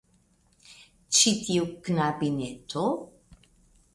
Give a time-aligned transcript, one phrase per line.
[1.17, 2.87] Ĉi tiu knabineto?